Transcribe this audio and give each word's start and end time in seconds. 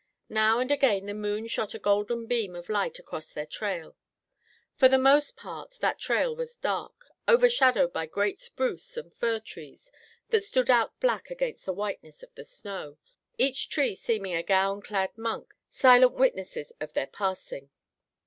Now 0.29 0.57
and 0.57 0.71
again 0.71 1.05
the 1.05 1.13
moon 1.13 1.45
shot 1.45 1.75
a 1.75 1.77
golden 1.77 2.25
beam 2.25 2.55
of 2.55 2.69
light 2.69 2.97
across 2.97 3.31
their 3.31 3.45
trail. 3.45 3.95
For 4.75 4.87
the 4.89 4.97
most 4.97 5.37
part 5.37 5.77
that 5.79 5.99
trail 5.99 6.35
was 6.35 6.55
dark, 6.57 7.05
overshadowed 7.27 7.93
by 7.93 8.07
great 8.07 8.39
spruce 8.39 8.97
and 8.97 9.13
fir 9.13 9.39
trees 9.39 9.91
that 10.29 10.41
stood 10.41 10.71
out 10.71 10.99
black 10.99 11.29
against 11.29 11.67
the 11.67 11.73
whiteness 11.73 12.23
of 12.23 12.33
the 12.33 12.45
snow, 12.45 12.97
each 13.37 13.69
tree 13.69 13.93
seeming 13.93 14.33
a 14.33 14.41
gown 14.41 14.81
clad 14.81 15.15
monk—silent 15.19 16.13
witnesses 16.13 16.73
of 16.81 16.93
their 16.93 17.05
passing. 17.05 17.69